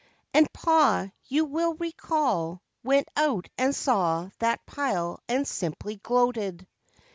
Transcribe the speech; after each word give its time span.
And 0.33 0.51
pa, 0.51 1.09
you 1.27 1.45
will 1.45 1.75
recall, 1.75 2.63
went 2.83 3.07
out 3.15 3.49
and 3.55 3.75
saw 3.75 4.31
that 4.39 4.65
pile 4.65 5.19
and 5.29 5.47
simply 5.47 5.97
gloated. 5.97 6.65